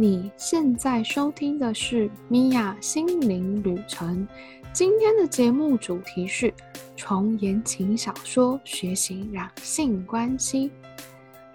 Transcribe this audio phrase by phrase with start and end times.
[0.00, 4.26] 你现在收听的是米娅心灵旅程。
[4.72, 6.50] 今天的节目主题是
[6.96, 10.70] 从言情小说学习两性关系。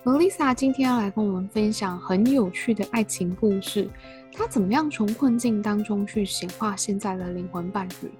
[0.03, 3.89] Melissa 今天要来跟我们分享很有趣的爱情故事，
[4.31, 8.11] 她怎么样从困境当中去显化现在的灵魂伴侣？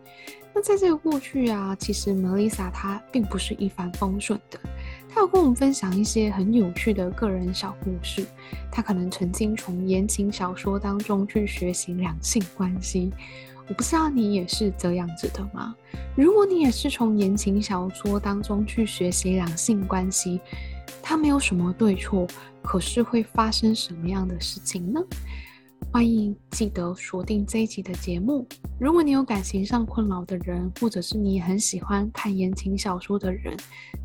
[0.56, 4.60] 那在这个过去啊，其实 Melissa 她并不是一帆风顺的。
[5.16, 8.26] 他有跟我们分享一些很有趣的个人小故事。
[8.70, 13.14] 他可能曾经从言情小说当中去学习两性关系。
[13.66, 15.74] 我不知道你也是这样子的吗？
[16.18, 20.42] 如果你也是从言情小说当中去学习两性关系，
[21.02, 22.28] 它没有什么对错，
[22.62, 25.00] 可是会发生什么样的事情呢？
[25.96, 28.46] 欢迎记得锁定这一集的节目。
[28.78, 33.56] 如果你有感情上困扰的人，或者是你很喜欢看言情小说的人，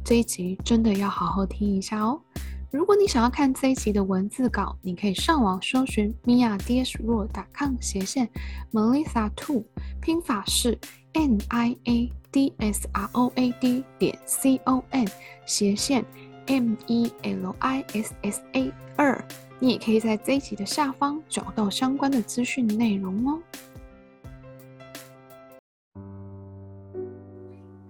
[0.05, 2.23] 这一集真的要好好听一下哦。
[2.71, 8.31] 如果你想要看这一集的文字稿，你可以上网搜寻 miadsroad.com 斜线
[8.71, 9.65] Melissa Two，
[10.01, 10.79] 拼法是
[11.15, 15.09] n i a d s r o a d 点 C O M
[15.45, 16.05] 斜线
[16.47, 19.25] M E L I S S A 二。
[19.63, 23.39] 你也可以在这一集的下方找到相关的资讯内容哦。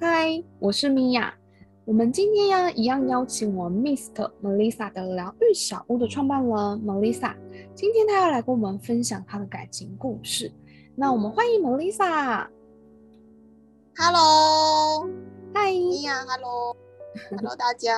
[0.01, 1.33] 嗨，我是米娅，
[1.85, 4.29] 我们今天呀一样邀请我 Mr.
[4.43, 7.37] Melissa 的疗愈小屋的创办人 Melissa，
[7.73, 10.51] 今天她要来跟我们分享她的感情故事。
[10.97, 12.48] 那我们欢迎 Melissa。
[13.97, 15.09] Hello，
[15.55, 17.95] 嗨，米娅，Hello，Hello，大家。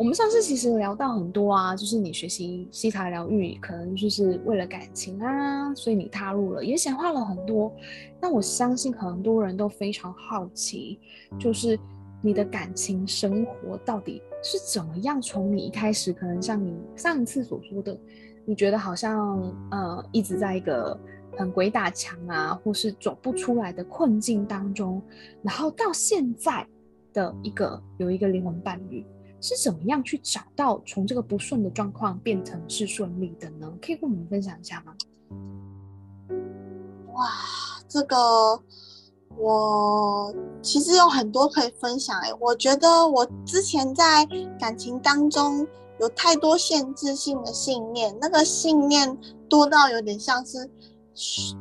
[0.00, 7.70] 我们上次其实聊到很多啊，就是你学习西塔疗愈，可能就是为了感情啊，所以你踏入了，也显化了很多。
[8.18, 10.98] 那我相信很多人都非常好奇，
[11.38, 11.78] 就是
[12.22, 15.20] 你的感情生活到底是怎么样？
[15.20, 17.94] 从你一开始，可能像你上次所说的，
[18.46, 19.38] 你觉得好像
[19.70, 20.98] 呃一直在一个
[21.36, 25.02] 很鬼打墙啊，或是走不出来的困境当中，
[25.42, 26.66] 然后到现在
[27.12, 29.04] 的一个有一个灵魂伴侣。
[29.40, 33.72] 是怎么样去找到从这个不顺的状况变成是顺利的呢？
[33.80, 34.94] 可以跟我们分享一下吗？
[37.12, 37.26] 哇，
[37.88, 38.60] 这个
[39.36, 42.32] 我其实有很多可以分享哎。
[42.40, 44.26] 我觉得我之前在
[44.58, 45.66] 感情当中
[45.98, 49.18] 有太多限制性的信念，那个信念
[49.48, 50.70] 多到有点像是。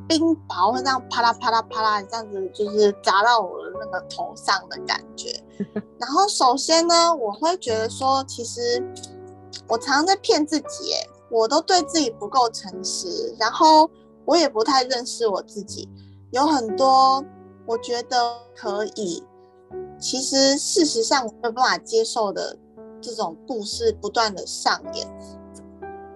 [0.08, 5.42] 冰雹会这样啪啦啪啦啪啦这样子，就是砸到我的那个头上的感觉。
[6.00, 8.84] 然后首先呢，我会觉得说，其实
[9.68, 13.90] 我常常在骗自己，哎，我都对自己不够诚实，然后
[14.26, 15.88] 我也不太认识我自己，
[16.32, 17.24] 有很多
[17.66, 19.24] 我觉得可以，
[20.00, 22.58] 其实事实上我没有办法接受的
[23.02, 25.08] 这种故事不断的上演。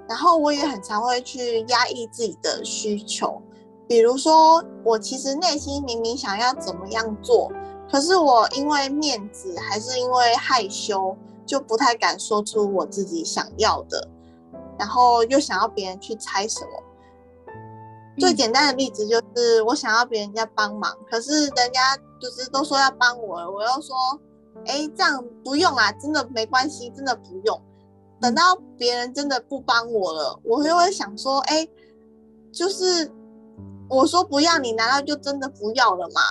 [0.06, 3.41] 然后我也很常会去压抑自己的需求，
[3.93, 7.51] 比如说我其实内心明明想要怎么样做，
[7.91, 11.15] 可是我因为面子还是因为害羞，
[11.45, 14.07] 就不太敢说出我自己想要的，
[14.79, 16.71] 然后又想要别人去猜什么。
[18.17, 23.95] 最简单的例子就是我想要别人家帮忙，可是人家就是都说要帮我了，我又说，
[24.65, 27.61] 哎，这样不用啊，真的没关系，真的不用。
[28.19, 31.69] 等到别人真的不帮我了，我就会想说，哎、欸，
[32.51, 33.11] 就是
[33.89, 36.21] 我说不要，你难道就真的不要了吗？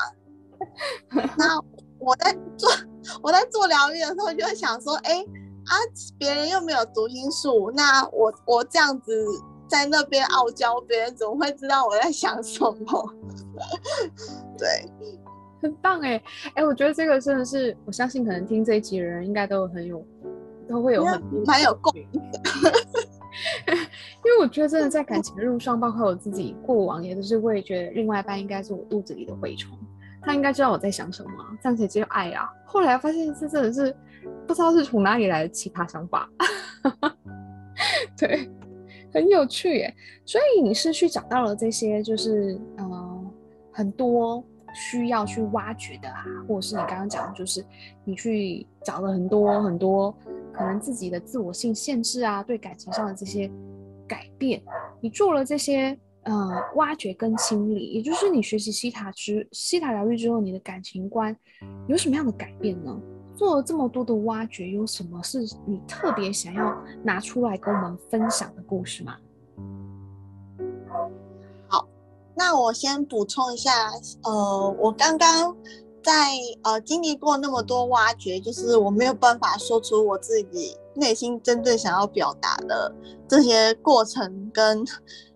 [1.37, 1.59] 那
[1.99, 2.71] 我在做
[3.23, 5.73] 我在做疗愈的时候，就会想说，哎、欸、啊，
[6.19, 9.13] 别人又没有读心术，那我我这样子
[9.69, 13.15] 在那边傲娇，别人怎么会知道我在想什么？
[14.59, 14.91] 对，
[15.61, 16.17] 很棒哎
[16.49, 20.05] 哎、欸，我觉得这个真的是，我相信可能听这一集的人应该都很有。
[20.69, 22.41] 都会有很多蛮有共鸣的，
[23.69, 29.77] 因为我觉得真的在感情的路上，包括我自己过往也都是会觉得另外一半应该是我肚子里的蛔虫，
[30.21, 31.31] 他应该知道我在想什么，
[31.63, 32.49] 这样才叫爱啊。
[32.65, 33.95] 后来发现这真的是
[34.47, 36.29] 不知道是从哪里来的奇葩想法，
[38.19, 38.51] 对，
[39.13, 39.95] 很有趣耶。
[40.25, 43.31] 所以你是去找到了这些，就是嗯、
[43.73, 44.45] 很多。
[44.75, 47.63] 需要去挖掘的啊，或者是你刚刚讲的，就是
[48.05, 50.17] 你去找了很多很多
[50.53, 53.51] 可能自己的自我性限制啊，对感情上的这些
[54.07, 54.63] 改变，
[55.01, 61.37] 你做了这些呃挖掘跟清理，也就是你学习西塔之西塔疗愈之后，你的感情观
[61.89, 63.01] 有什么样的改变呢？
[63.35, 69.17] 做了这么多的挖掘，有什么是你特别想要拿出来跟我们分享的故事吗？
[71.67, 71.89] 好
[72.37, 73.71] 那我先补充一下，
[74.23, 75.57] 呃，我刚刚
[76.03, 76.33] 在
[76.63, 82.93] 呃经历过那么多挖掘，就是我没有办法说出我自己内心真正想要表达的
[83.29, 84.85] 这些过程跟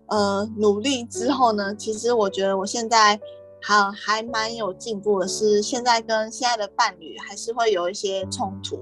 [0.07, 3.19] 呃努力之后呢，其实我觉得我现在
[3.61, 8.79] 还还蛮有进步的是，现在跟现在的伴侣还是会有一些冲突，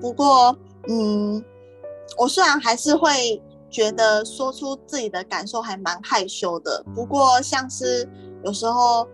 [0.00, 0.56] 不过
[0.88, 1.44] 嗯，
[2.16, 3.40] 我虽然还是会
[3.70, 8.08] 觉得说出自己的感受还蛮害羞的，不过像是
[8.44, 9.06] 有时候。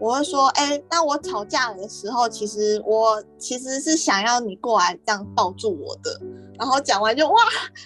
[0.00, 6.20] 我会说，哎、欸，那我吵架的时候，其实我其实是想要你过来这样抱住我的，
[6.56, 7.34] 然后讲完就哇，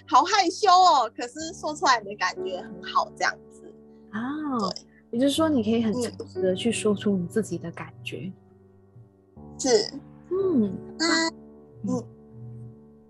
[0.06, 1.11] 好害羞哦。
[1.17, 3.62] 可是说出来的感觉很好，这样子
[4.11, 4.20] 啊。
[4.59, 4.82] 对，
[5.12, 8.31] 也就是说，你可以很诚实的去说出你自己的感觉。
[9.58, 9.91] 是，
[10.31, 11.31] 嗯，那
[11.88, 12.05] 嗯，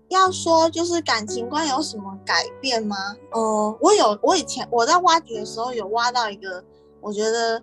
[0.07, 2.95] 要说就是感情观有什么改变吗？
[3.31, 6.63] 呃，我有，我以前我在挖掘的时候有挖到一个，
[7.01, 7.61] 我觉得。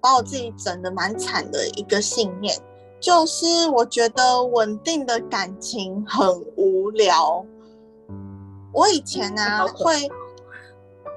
[0.00, 2.56] 把我自己整的蛮惨的一个信念，
[3.00, 7.44] 就是我觉得稳定的感情很无聊。
[8.72, 10.08] 我以前呢、啊、会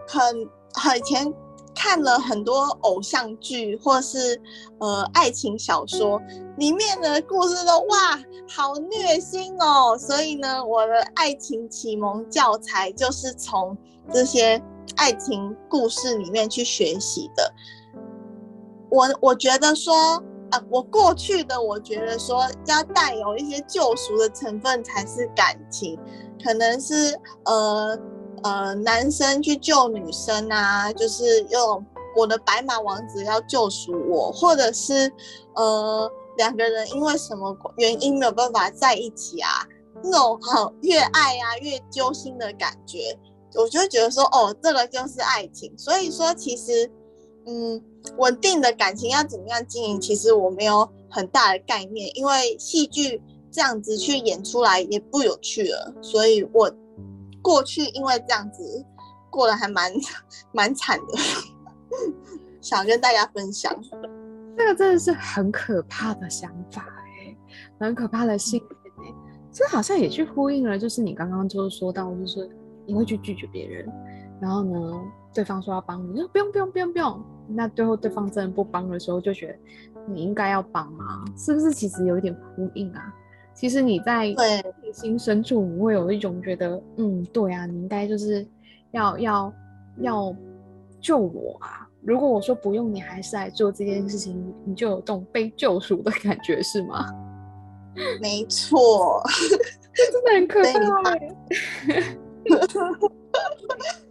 [0.08, 1.34] 很很以前
[1.76, 4.42] 看了很多偶像剧或是
[4.80, 6.22] 呃爱情小说，
[6.58, 13.78] 里面的故事都哇好虐心哦，所以呢我的爱情启蒙教材就是从
[14.12, 14.62] 这些
[14.96, 17.54] 爱情故事里面去学习的。
[18.90, 19.94] 我我觉得说，
[20.52, 26.00] 啊，我过去的我觉得说，要带有一些救赎的成分才是感情，
[26.44, 27.16] 可能是
[27.46, 27.98] 呃
[28.42, 35.12] 呃男生去救女生啊，就是用我的白马王子要救赎我，或者是
[35.56, 39.68] 呃两个人因为什么原因没有办法在一起啊，
[40.04, 43.16] 那种很越爱啊越揪心的感觉，
[43.54, 45.72] 我就觉得说，哦，这个就是爱情。
[45.78, 46.90] 所以说，其实。
[47.50, 47.82] 嗯，
[48.20, 50.00] 稳定的感情要怎么样经营？
[50.00, 53.20] 其实我没有很大的概念，因为戏剧
[53.50, 55.92] 这样子去演出来也不有趣了。
[56.00, 56.72] 所以我
[57.42, 58.86] 过去因为这样子
[59.32, 59.92] 过得还蛮
[60.52, 61.18] 蛮惨的，
[62.62, 63.76] 想跟大家分享。
[64.56, 67.36] 这个真的是很可怕的想法哎，
[67.80, 68.62] 很可怕的信
[69.00, 69.16] 念哎，
[69.52, 72.48] 这好像也去呼应了，就是你刚刚就是说到，就是
[72.86, 73.92] 你会去拒绝别人，
[74.40, 75.02] 然后呢，
[75.34, 77.24] 对方说要帮你，你说不用不用不用不用。
[77.50, 79.56] 那最后对方真的不帮的时候，就觉得
[80.08, 81.24] 你应该要帮啊？
[81.38, 83.14] 是不是其实有一点呼应啊？
[83.54, 88.48] 其实你在内心深处，你会有一种觉得，嗯，对啊，你应该就是
[88.92, 89.54] 要要
[89.98, 90.36] 要
[91.02, 91.86] 救我啊！
[92.02, 97.06] 如果我说不用，你还是来做这件事情，你就有这种被救赎的感觉，是吗？
[98.22, 99.22] 没错，
[99.94, 100.64] 这 真的很可
[101.04, 101.36] 怕欸。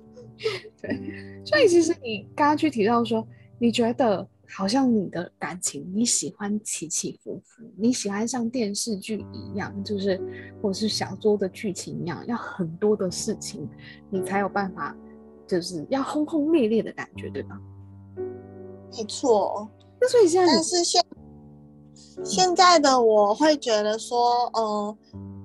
[0.81, 3.27] 对，所以其实你刚刚去提到说，
[3.59, 10.21] 你觉得好像你的感情，你喜欢起起伏伏，你喜欢像电视剧一样，就是
[10.63, 13.69] 或是小说的剧情一样，要很多的事情，
[14.11, 14.97] 你才有办法，
[15.47, 17.61] 就是要轰轰烈烈的感觉，对吧？
[18.97, 19.69] 没错。
[20.01, 21.05] 那所以现在，但是现
[22.25, 24.99] 现在的我会觉得说，呃。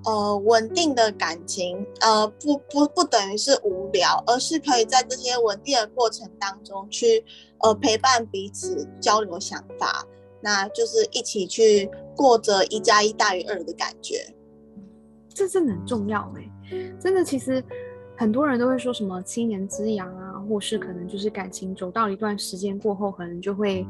[0.06, 7.24] 呃，稳定的感情，呃，不不不等于是无聊，而是可以在这些稳定的过程当中去，
[7.60, 10.06] 呃，陪伴彼此，交流想法，
[10.42, 14.28] 那就是一起去过着一加一大于二的感觉。
[15.30, 16.52] 这真的很重要哎，
[17.00, 17.64] 真的，其实
[18.18, 23.88] 很多人都会说什么七年之痒啊，或是可能就是感情走到一段时间过后，可能就会，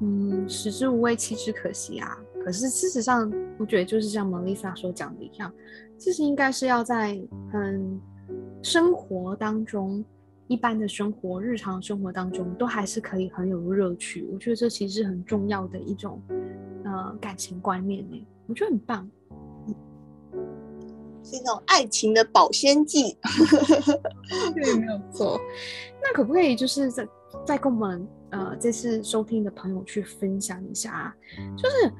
[0.00, 2.16] 嗯，食之无味，弃之可惜啊。
[2.44, 5.50] 可是事实上，我觉得就是像 Melissa 所讲的一样，
[5.96, 7.18] 其实应该是要在
[7.54, 8.00] 嗯
[8.62, 10.04] 生活当中，
[10.46, 14.28] 一般的生活、日常生活当中，都还是可以很有乐趣。
[14.30, 16.20] 我觉得这其实是很重要的一种
[16.84, 19.10] 呃感情观念呢，我觉得很棒，
[21.22, 23.16] 是一种爱情的保鲜剂。
[24.54, 25.40] 对，没有错。
[26.02, 27.08] 那可不可以就是再
[27.46, 31.14] 再跟我们呃这次收听的朋友去分享一下，
[31.56, 31.92] 就是。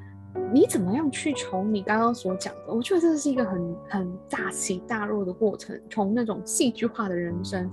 [0.51, 2.73] 你怎么样去从你刚刚所讲的？
[2.73, 7.71] 我觉得这是一个很很大起大落的过程，从那种戏剧化的人生，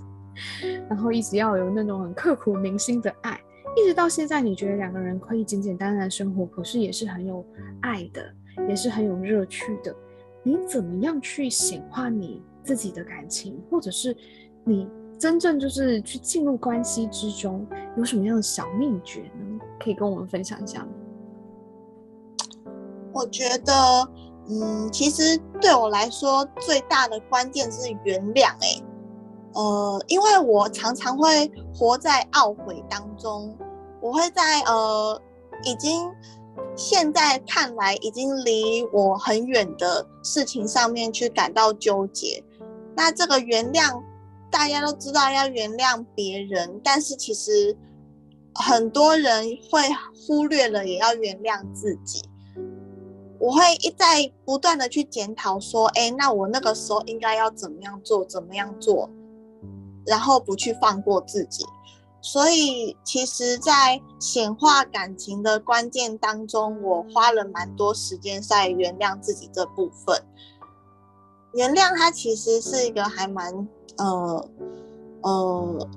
[0.89, 3.39] 然后一直要有那种很刻骨铭心的爱，
[3.77, 7.45] 一直到现在，你觉得两个人可以简简单单的生活，可是也是很有
[7.81, 8.33] 爱的，
[8.69, 9.93] 也是很有乐趣的。
[10.45, 14.17] 你怎么样去显化你自己的感情，或者是
[14.63, 14.89] 你
[15.23, 17.65] 真正就是去进入关系之中，
[17.97, 19.61] 有什么样的小秘诀呢？
[19.79, 20.89] 可以跟我们分享一下吗？
[23.13, 23.73] 我觉得，
[24.49, 28.49] 嗯，其实对我来说最大的关键是原谅。
[28.63, 28.83] 哎，
[29.55, 33.57] 呃，因为我常常会活在懊悔当中，
[34.01, 35.23] 我会在呃，
[35.63, 36.11] 已经
[36.75, 42.43] 现在看来已经离我很远的事情上面去感到纠结。
[42.97, 44.03] 那这个原谅
[44.53, 47.77] 大家都知道要原谅别人，但是其实
[48.55, 49.81] 很多人会
[50.15, 52.23] 忽略了也要原谅自己。
[53.41, 59.11] 我会一再不断的去检讨，说，哎，那我那个时候应该要怎么样做，怎么样做，
[60.07, 61.65] 然后不去放过自己。
[62.21, 70.23] 所以，其实，在显化感情的关键当中，我花了蛮多时间在原谅自己这部分。
[71.55, 73.67] 原谅它其实是一个还蛮，
[73.99, 74.49] 呃，
[75.23, 75.89] 呃，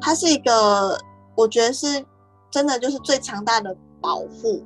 [0.00, 0.98] 它是一个，
[1.36, 2.04] 我觉得是
[2.50, 4.62] 真的就是最强大的保护。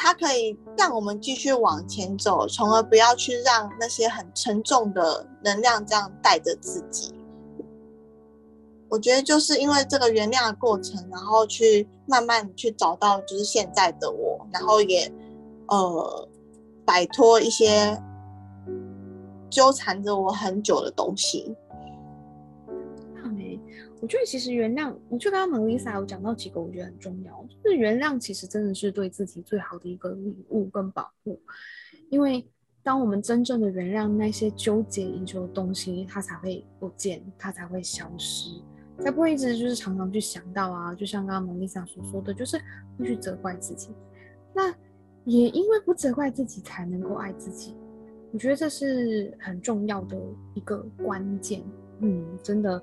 [0.00, 7.12] 它可以让我们继续往前走，从而不要去让那些很沉重的能量这样带着自己。
[8.88, 15.12] 我觉得就是因为这个原谅的过程，然后去慢慢去找到就是现在的我，然后也
[15.66, 16.28] 呃
[16.86, 18.00] 摆脱一些
[19.50, 21.54] 纠缠着我很久的东西。
[24.00, 31.40] 我觉得其实原谅，我就刚刚 Melissa 有讲到几个，我觉得很重要，就是原谅其实真的是对自己最好的一个礼物跟保护，
[32.10, 32.46] 因为
[32.82, 38.50] 当我们真正的原谅那些纠结已久的东西，它才会不见，它才会消失，
[39.00, 42.56] 才不会一直就是常常去想到啊，就像刚刚 Melissa 所说的，就是
[42.98, 43.90] 会去责怪自己。
[44.54, 44.74] 那
[45.24, 47.74] 也因为不责怪自己，才能够爱自己。
[48.32, 50.16] 我觉得这是很重要的
[50.54, 51.62] 一个关键。
[52.00, 52.82] 嗯，真的。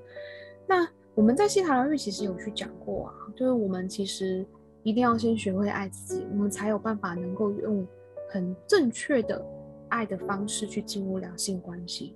[0.68, 4.44] 那我们在希塔疗愈其实有去讲过啊，就是我们其实
[4.82, 7.84] 一定要先学会爱自己，我们才有办法能够用
[8.28, 9.42] 很正确的
[9.88, 12.14] 爱的方式去进入两性关系。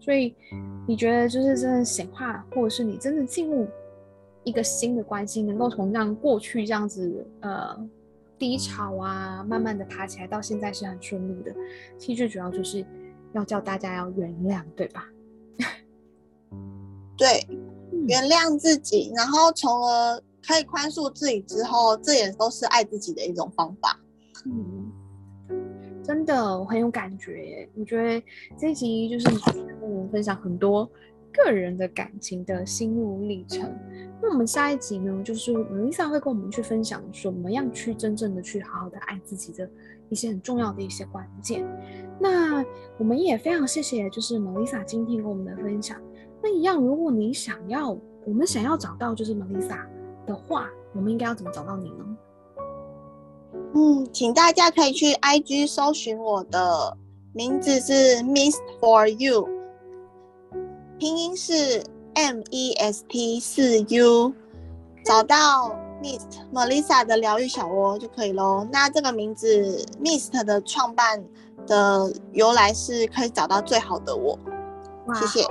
[0.00, 0.34] 所以
[0.84, 3.68] 你觉得就是真的显化，或者是你真的进入
[4.42, 7.88] 一个新的关系，能够从这样过去这样子呃
[8.36, 11.54] 低潮啊，慢慢的爬起来，到现在是很顺利的。
[11.96, 12.84] 其实最主要就是
[13.32, 15.08] 要叫大家要原谅，对吧？
[17.16, 17.46] 对。
[18.06, 23.98] 原谅自己，然后从而可以宽恕自己之后，这也都是爱自己的一种方法。
[24.46, 24.90] 嗯，
[26.02, 27.68] 真的我很有感觉耶。
[27.76, 28.22] 我觉得
[28.58, 30.90] 这一集就是你跟我们分享很多
[31.32, 33.70] 个人的感情的心路历程。
[34.22, 39.68] 那我们下一集呢，就是 Melissa 会跟我们去分享怎么样去真正的去好好的爱自己的
[40.08, 41.64] 一些很重要的一些关键。
[42.18, 42.64] 那
[42.98, 45.98] 我们也非常谢谢，就是 Melissa 今天跟我们的分享。
[46.50, 47.90] 那一样，如果你想要，
[48.24, 49.80] 我们想要找到就是 Melissa
[50.26, 52.04] 的话，我们应该要怎么找到你呢？
[53.74, 56.96] 嗯，请大家可以去 IG 搜寻我的
[57.32, 59.48] 名字是 Mist for You，
[60.98, 64.32] 拼音是 M E S T 四 U，
[65.04, 68.66] 找到 Mist Melissa 的疗愈小窝就可以喽。
[68.72, 71.24] 那这个名字 Mist 的创办
[71.66, 74.36] 的由来是可以找到最好的我。
[75.14, 75.46] 谢谢。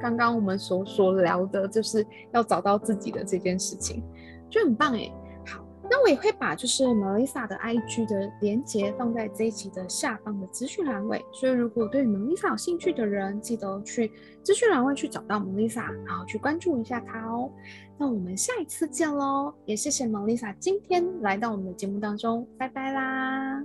[0.00, 4.02] 刚刚我们所所聊的，就是要找到自己的这件事情，
[4.50, 5.10] 就很棒哎。
[5.46, 14.10] 好，那我也会把就是 Melissa 的 IG 的连接放在这一集的下方的资讯栏位，所以如果对 Melissa 有兴趣的人，记得去
[14.42, 17.50] 资讯栏位去找到 Melissa，然后去关注一下她哦。
[17.98, 23.62] 那我们下一次见喽，也谢谢 Melissa 今天来到我们的节目当中，拜拜啦，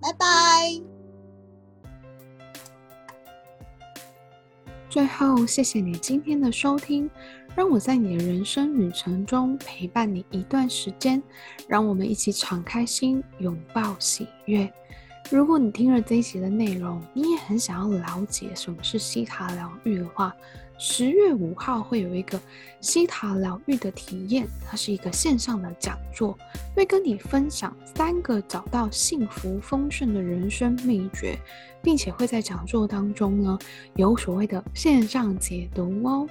[0.00, 0.91] 拜拜。
[4.92, 7.08] 最后，谢谢你今天的收听，
[7.56, 11.22] 让我在你的人生旅程中陪伴你一段时间，
[11.66, 14.70] 让我们一起敞开心，拥抱喜悦。
[15.30, 20.34] 如果你听了这一集的内容，你也很想要了解什么是希塔疗愈的话，
[20.78, 22.38] 十月五号会有一个
[22.80, 26.36] 希塔疗愈的体验，它是一个线上的讲座，
[26.76, 31.38] 会跟你分享三个找到幸福丰盛的人生秘诀，
[31.82, 33.58] 并且会在讲座当中呢
[33.96, 36.28] 有所谓的线上解读哦。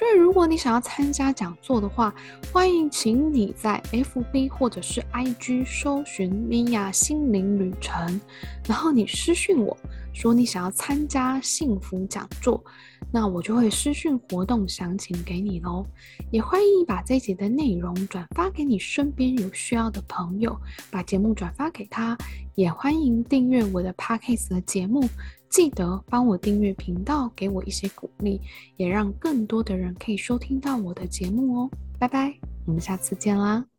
[0.00, 2.14] 所以如果你想要参加讲座的话，
[2.50, 8.18] 欢迎请你在 FB 或者是 IG 搜寻米娅心灵旅程，
[8.66, 9.76] 然后你私讯我
[10.14, 12.64] 说你想要参加幸福讲座。
[13.12, 15.84] 那我就会私讯活动详情给你喽，
[16.30, 20.58] 也欢迎把这集的内容转发给你身边有需要的朋友，
[20.90, 22.16] 把节目转发给他，
[22.54, 25.08] 也欢迎订阅我的 Podcast 的节目，
[25.48, 28.40] 记得帮我订阅频道，给我一些鼓励，
[28.76, 31.70] 也让更多的人可以收听到我的节目哦。
[31.98, 32.34] 拜拜，
[32.66, 33.64] 我们下次见啦。